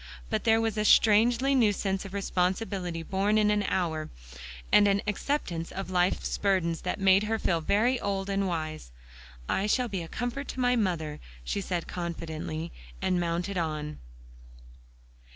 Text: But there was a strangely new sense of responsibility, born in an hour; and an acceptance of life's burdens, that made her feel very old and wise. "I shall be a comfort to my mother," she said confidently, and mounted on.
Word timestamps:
But 0.31 0.45
there 0.45 0.59
was 0.59 0.79
a 0.79 0.83
strangely 0.83 1.53
new 1.53 1.71
sense 1.71 2.05
of 2.05 2.13
responsibility, 2.15 3.03
born 3.03 3.37
in 3.37 3.51
an 3.51 3.61
hour; 3.67 4.09
and 4.71 4.87
an 4.87 5.03
acceptance 5.05 5.71
of 5.71 5.91
life's 5.91 6.39
burdens, 6.39 6.81
that 6.81 6.99
made 6.99 7.25
her 7.25 7.37
feel 7.37 7.61
very 7.61 7.99
old 7.99 8.27
and 8.27 8.47
wise. 8.47 8.89
"I 9.47 9.67
shall 9.67 9.89
be 9.89 10.01
a 10.01 10.07
comfort 10.07 10.47
to 10.47 10.59
my 10.59 10.75
mother," 10.75 11.19
she 11.43 11.61
said 11.61 11.87
confidently, 11.87 12.71
and 12.99 13.19
mounted 13.19 13.59
on. 13.59 13.99